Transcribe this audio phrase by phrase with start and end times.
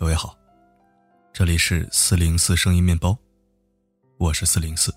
[0.00, 0.34] 各位好，
[1.30, 3.14] 这里是四零四声音面包，
[4.16, 4.90] 我是四零四。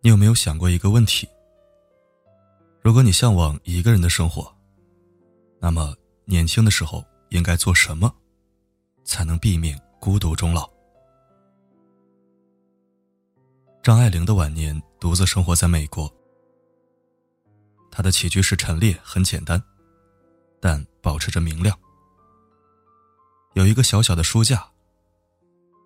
[0.00, 1.28] 你有没有想过一个问题？
[2.80, 4.50] 如果你向往一个人的生活，
[5.60, 8.10] 那么年轻的时候应该做什么，
[9.04, 10.66] 才能避免孤独终老？
[13.82, 16.10] 张爱玲的晚年独自生活在美国，
[17.90, 19.62] 她的起居室陈列很简单，
[20.62, 21.78] 但保持着明亮。
[23.56, 24.68] 有一个小小的书架，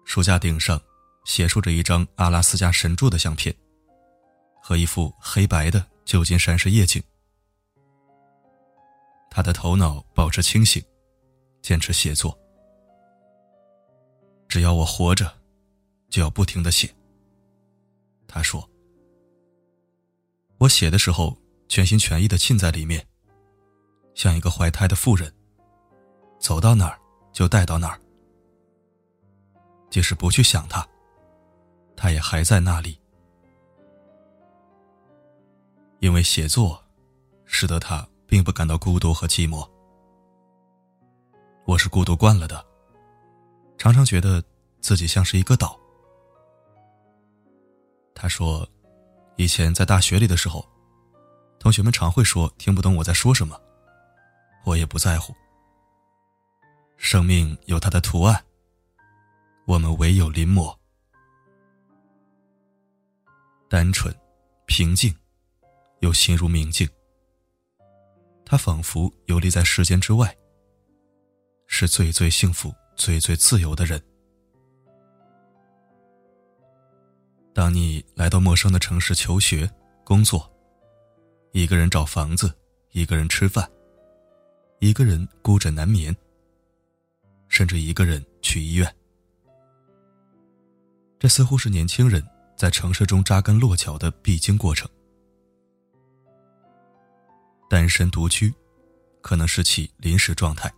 [0.05, 0.83] 书架顶上
[1.25, 3.55] 斜竖着一张阿拉斯加神柱的相片，
[4.61, 7.01] 和一幅黑白的旧金山市夜景。
[9.31, 10.85] 他的头脑保持清醒，
[11.63, 12.37] 坚持写作。
[14.49, 15.33] 只要我活着，
[16.09, 16.93] 就要不停的写。
[18.27, 18.69] 他说
[20.59, 23.07] ：“我写的时候，全心全意的浸在里面，
[24.17, 25.33] 像一个怀胎的妇人，
[26.41, 26.99] 走到哪儿。”
[27.33, 28.01] 就带到那儿，
[29.89, 30.87] 即使不去想他，
[31.97, 32.99] 他也还在那里。
[36.01, 36.83] 因为写作，
[37.45, 39.69] 使得他并不感到孤独和寂寞。
[41.67, 42.65] 我是孤独惯了的，
[43.77, 44.43] 常常觉得
[44.81, 45.79] 自己像是一个岛。
[48.15, 48.67] 他说，
[49.37, 50.67] 以前在大学里的时候，
[51.59, 53.61] 同学们常会说听不懂我在说什么，
[54.65, 55.35] 我也不在乎。
[57.03, 58.45] 生命有它的图案，
[59.67, 60.77] 我们唯有临摹。
[63.71, 64.15] 单纯、
[64.67, 65.13] 平静，
[66.01, 66.87] 又心如明镜。
[68.45, 70.37] 他仿佛游离在时间之外，
[71.67, 74.01] 是最最幸福、最最自由的人。
[77.55, 79.69] 当你来到陌生的城市求学、
[80.05, 80.49] 工作，
[81.53, 82.55] 一个人找房子，
[82.91, 83.69] 一个人吃饭，
[84.81, 86.15] 一个人孤枕难眠。
[87.61, 88.97] 甚至一个人去医院，
[91.19, 92.27] 这似乎是年轻人
[92.57, 94.89] 在城市中扎根落脚的必经过程。
[97.69, 98.51] 单身独居，
[99.21, 100.73] 可能是其临时状态，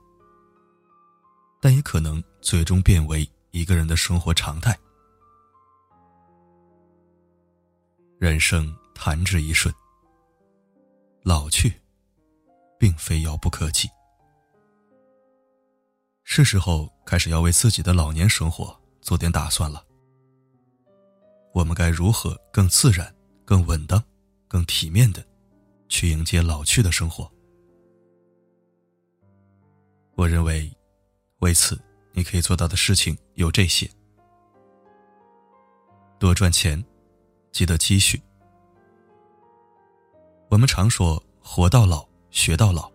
[1.61, 4.77] 但也可能最终变为一个人的生活常态。
[8.19, 9.73] 人生弹指一瞬，
[11.23, 11.73] 老去，
[12.77, 13.89] 并非遥不可及。
[16.35, 19.85] 是时候开始要为自己的老年生活做点打算了。
[21.53, 24.03] 我们该如何更自然、更稳当、
[24.49, 25.23] 更体面的
[25.91, 27.31] 去迎接老去的生活？
[30.15, 30.75] 我认为，
[31.41, 31.79] 为此
[32.13, 33.87] 你可以做到的事情有这些：
[36.19, 36.83] 多赚钱，
[37.51, 38.19] 记得积蓄。
[40.49, 42.91] 我们常说“活到老，学到老”，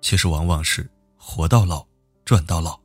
[0.00, 0.90] 其实往往是。
[1.26, 1.84] 活到老，
[2.24, 2.78] 赚到老。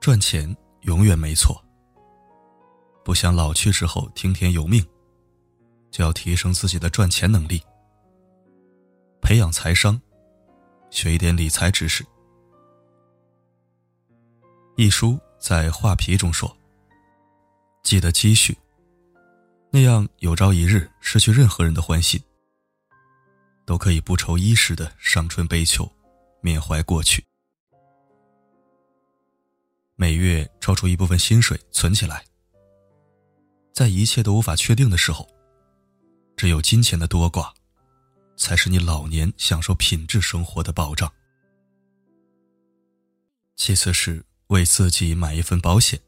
[0.00, 1.64] 赚钱永远没错。
[3.04, 4.84] 不想老去之后听天由命，
[5.92, 7.62] 就要提升自己的赚钱能力，
[9.22, 9.98] 培养财商，
[10.90, 12.04] 学一点理财知识。
[14.76, 16.54] 一书在画皮中说
[17.84, 18.58] ：“记得积蓄，
[19.70, 22.20] 那样有朝一日失去任何人的欢心，
[23.64, 25.90] 都可以不愁衣食的伤春悲秋。”
[26.44, 27.24] 缅怀过去，
[29.94, 32.24] 每月抽出一部分薪水存起来。
[33.72, 35.28] 在一切都无法确定的时候，
[36.36, 37.52] 只有金钱的多寡，
[38.36, 41.10] 才是你老年享受品质生活的保障。
[43.54, 46.00] 其次是为自己买一份保险。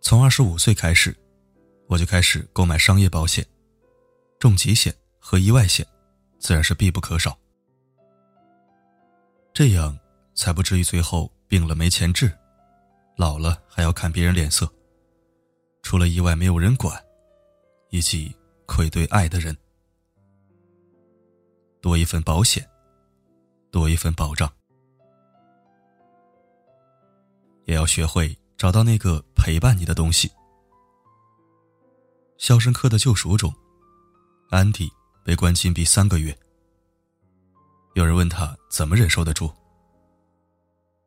[0.00, 1.12] 从二十五岁开始，
[1.88, 3.44] 我就开始购买商业保险，
[4.38, 5.84] 重疾险和意外险，
[6.38, 7.36] 自然是必不可少。
[9.58, 9.98] 这样
[10.36, 12.32] 才不至于最后病了没钱治，
[13.16, 14.72] 老了还要看别人脸色，
[15.82, 16.96] 出了意外没有人管，
[17.90, 18.32] 以及
[18.66, 19.58] 愧对爱的人。
[21.80, 22.64] 多一份保险，
[23.72, 24.48] 多一份保障，
[27.64, 30.28] 也要学会找到那个陪伴你的东西。
[32.38, 33.52] 《肖申克的救赎》中，
[34.50, 34.88] 安迪
[35.24, 36.38] 被关禁闭三个月。
[37.98, 39.52] 有人问他怎么忍受得住，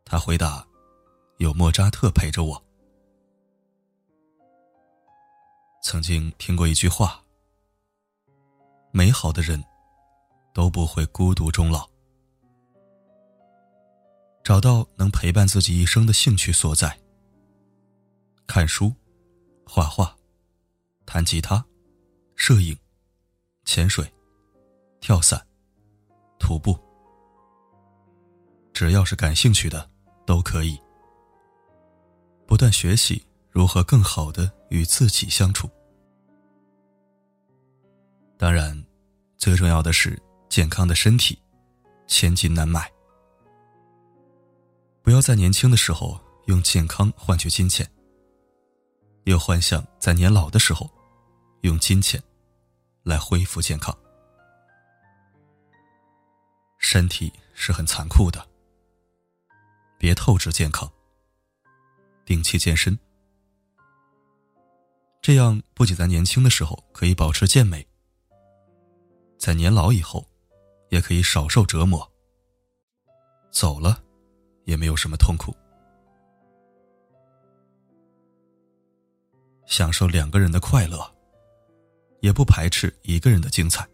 [0.03, 0.67] 他回答
[1.39, 2.61] ：“有莫扎特陪着我。”
[5.81, 7.23] 曾经听过一句话
[8.91, 9.63] ：“美好的人
[10.53, 11.89] 都不会孤独终老。”
[14.43, 16.99] 找到能陪伴自己一生的兴趣所在，
[18.45, 18.93] 看书、
[19.65, 20.13] 画画、
[21.05, 21.65] 弹吉他、
[22.35, 22.77] 摄影、
[23.63, 24.13] 潜水、
[24.99, 25.47] 跳伞。
[26.41, 26.77] 徒步、
[28.73, 29.89] 只要是感兴趣的，
[30.25, 30.77] 都可以。
[32.45, 35.69] 不断学习如何更好的与自己相处。
[38.37, 38.83] 当然，
[39.37, 41.39] 最重要的是健康的身体，
[42.07, 42.91] 千金难买。
[45.01, 47.89] 不要在年轻的时候用健康换取金钱，
[49.25, 50.89] 又幻想在年老的时候
[51.61, 52.21] 用金钱
[53.03, 53.95] 来恢复健康。
[56.81, 58.45] 身体是很残酷的，
[59.99, 60.91] 别透支健康，
[62.25, 62.97] 定期健身，
[65.21, 67.87] 这样不仅在年轻的时候可以保持健美，
[69.37, 70.27] 在年老以后
[70.89, 72.11] 也可以少受折磨。
[73.51, 74.03] 走了，
[74.65, 75.55] 也没有什么痛苦，
[79.67, 80.99] 享受两个人的快乐，
[82.21, 83.87] 也不排斥一个人的精彩。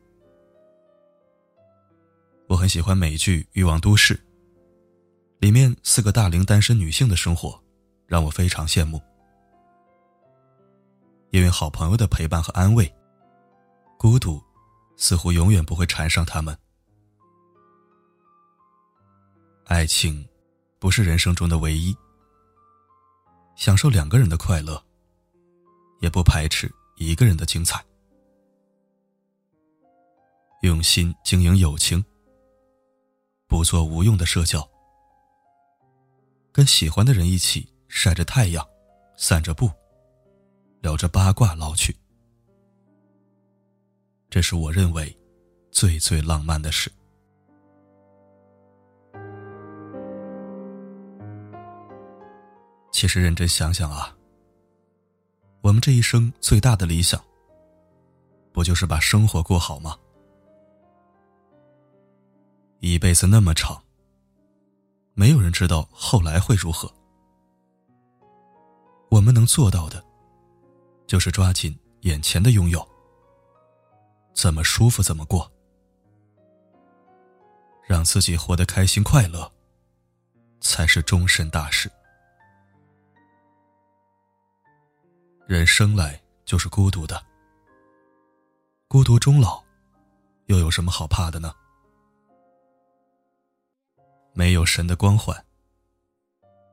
[2.48, 4.16] 我很喜欢美剧《欲望都市》，
[5.40, 7.62] 里面四个大龄单身女性的生活，
[8.06, 9.02] 让我非常羡慕。
[11.32, 12.90] 因为好朋友的陪伴和安慰，
[13.98, 14.42] 孤独
[14.96, 16.58] 似乎永远不会缠上他们。
[19.66, 20.26] 爱情
[20.80, 21.94] 不是人生中的唯一，
[23.58, 24.82] 享受两个人的快乐，
[26.00, 27.84] 也不排斥一个人的精彩。
[30.62, 32.02] 用心经营友情。
[33.48, 34.68] 不做无用的社交，
[36.52, 38.68] 跟喜欢的人一起晒着太阳，
[39.16, 39.72] 散着步，
[40.82, 41.96] 聊着八卦老去。
[44.30, 45.18] 这是我认为
[45.72, 46.92] 最最浪漫的事。
[52.92, 54.14] 其实认真想想啊，
[55.62, 57.24] 我们这一生最大的理想，
[58.52, 59.98] 不就是把生活过好吗？
[62.80, 63.82] 一辈子那么长，
[65.14, 66.92] 没有人知道后来会如何。
[69.10, 70.04] 我们能做到的，
[71.08, 72.88] 就是抓紧眼前的拥有，
[74.34, 75.52] 怎么舒服怎么过，
[77.88, 79.52] 让自己活得开心快乐，
[80.62, 81.92] 才是终身大事。
[85.48, 87.26] 人生来就是孤独的，
[88.88, 89.64] 孤独终老，
[90.46, 91.52] 又有什么好怕的呢？
[94.38, 95.36] 没有神的光环，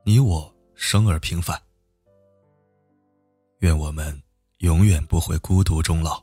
[0.05, 1.58] 你我生而平凡。
[3.61, 4.22] 愿我们
[4.58, 6.22] 永远不会孤独终老，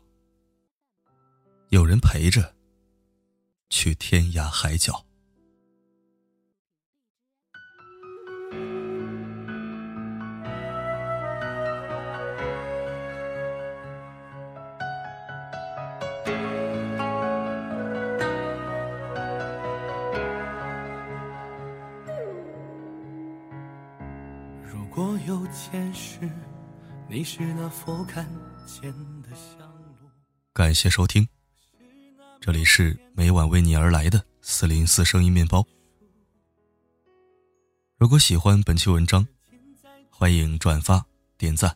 [1.70, 2.54] 有人陪着，
[3.72, 5.04] 去天涯海角。
[25.52, 26.18] 前世，
[27.10, 28.26] 你是那佛看
[28.66, 28.90] 见
[29.22, 29.60] 的香
[30.00, 30.10] 炉。
[30.54, 31.28] 感谢收听，
[32.40, 35.66] 这里是每晚为你而来的四零四声音面包。
[37.98, 39.28] 如果喜欢本期文章，
[40.10, 41.06] 欢迎转发
[41.38, 41.76] 点赞。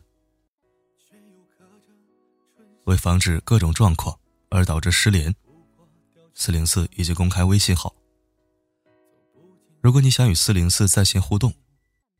[2.84, 4.18] 为防止各种状况
[4.48, 5.34] 而导致失联，
[6.32, 7.94] 四零四已经公开微信号。
[9.82, 11.52] 如果你想与四零四在线互动。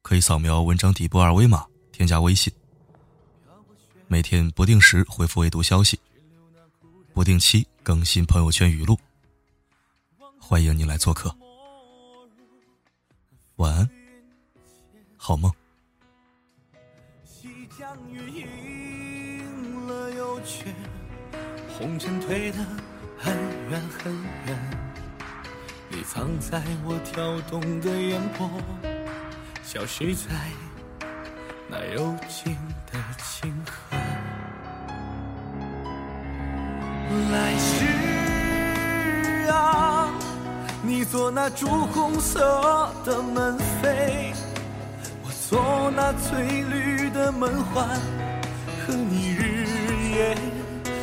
[0.06, 2.52] 可以扫描文章底部二维码，添加微信。
[4.06, 5.98] 每天不定时回复未读消息，
[7.12, 8.96] 不定期更新朋友圈语录。
[10.40, 11.36] 欢迎你来做客。
[13.56, 13.90] 晚安，
[15.16, 15.52] 好梦。
[21.76, 22.58] 红尘退得
[23.18, 23.34] 很
[23.70, 24.14] 远很
[24.46, 24.70] 远，
[25.90, 28.48] 你藏在我跳动的眼波。
[29.66, 30.30] 消失在
[31.68, 32.56] 那幽静
[32.92, 33.96] 的清河。
[37.32, 37.84] 来世
[39.50, 40.08] 啊，
[40.82, 44.32] 你做那朱红色的门扉，
[45.24, 47.88] 我做那翠绿的门环，
[48.86, 49.66] 和你日
[50.14, 50.38] 夜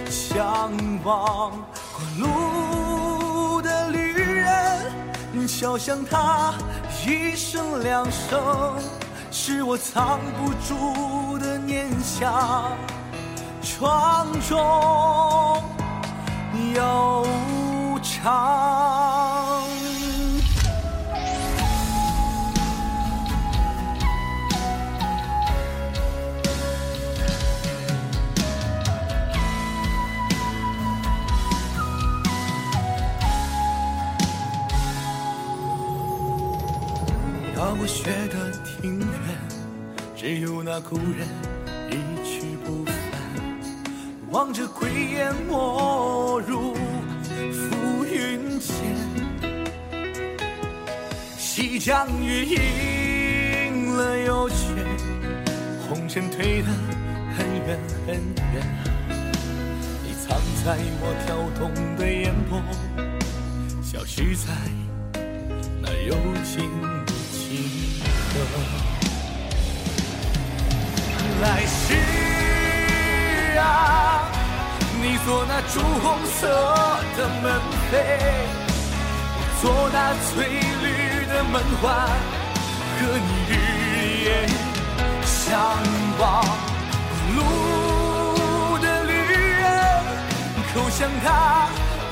[0.09, 0.71] 相
[1.03, 1.51] 望。
[1.91, 4.89] 过路的旅人，
[5.33, 6.53] 你敲向他。
[7.05, 8.79] 一声两声，
[9.29, 12.71] 是我藏不住的念想，
[13.61, 15.61] 窗中
[16.73, 17.27] 悠
[18.01, 19.42] 长。
[40.75, 41.27] 那故人
[41.91, 41.93] 一
[42.25, 42.95] 去不返。
[44.31, 48.73] 望着归雁没入浮云间，
[51.37, 54.55] 西江雨阴了又缺，
[55.87, 56.67] 红尘退得
[57.37, 58.15] 很远很
[58.55, 58.65] 远。
[60.03, 62.59] 你藏在我跳动的眼波，
[63.83, 64.51] 消失在
[65.83, 66.67] 那幽静
[75.25, 76.47] 做那朱红色
[77.15, 77.45] 的门
[77.89, 77.93] 扉，
[79.61, 80.27] 做那翠
[80.81, 81.85] 绿的门环，
[82.99, 83.51] 和你日
[84.25, 84.27] 夜
[85.23, 85.49] 相
[86.19, 86.21] 望。
[87.35, 87.39] 路
[88.79, 89.63] 的旅人，
[90.73, 91.27] 口向他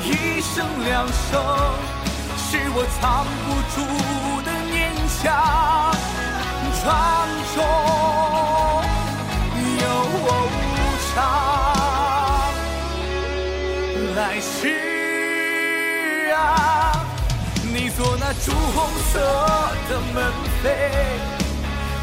[0.03, 1.30] 一声两声，
[2.38, 3.77] 是我藏不住
[4.46, 5.22] 的念想。
[6.82, 6.84] 窗
[7.53, 7.58] 中
[18.33, 19.19] 那朱红色
[19.89, 20.23] 的门
[20.63, 20.65] 扉。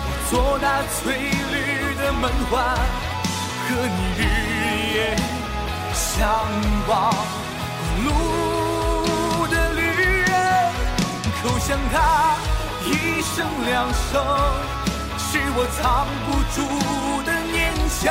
[0.05, 1.57] 我做那翠绿
[1.97, 2.77] 的门环，
[3.65, 4.21] 和你日
[4.93, 5.17] 夜
[5.95, 6.29] 相
[6.87, 6.93] 望。
[8.05, 8.07] 路
[9.47, 9.81] 的旅
[10.21, 10.31] 人，
[11.43, 11.97] 口向他
[12.85, 14.21] 一声两声，
[15.17, 16.57] 是我藏不住
[17.25, 17.57] 的念
[17.89, 18.05] 想。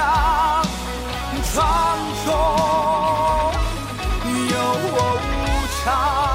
[1.53, 1.55] 窗
[2.25, 2.27] 中
[4.49, 4.53] 有
[4.89, 5.45] 我无
[5.85, 6.26] 常。